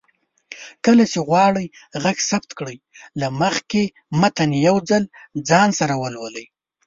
کله 0.85 1.03
چې 1.11 1.19
غواړئ 1.27 1.67
غږ 2.03 2.17
ثبت 2.29 2.51
کړئ، 2.59 2.77
له 3.19 3.27
مخکې 3.41 3.81
متن 4.21 4.51
يو 4.67 4.75
ځل 4.89 5.03
ځان 5.49 5.69
سره 5.79 5.93
ولولئ 6.03 6.45